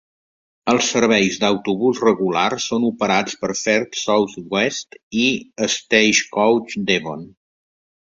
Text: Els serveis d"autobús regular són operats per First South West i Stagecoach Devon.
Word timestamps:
Els 0.71 0.87
serveis 0.93 1.37
d"autobús 1.43 1.99
regular 2.05 2.47
són 2.69 2.89
operats 2.89 3.37
per 3.43 3.51
First 3.61 4.01
South 4.07 4.37
West 4.57 5.01
i 5.29 5.31
Stagecoach 5.79 6.79
Devon. 6.93 7.33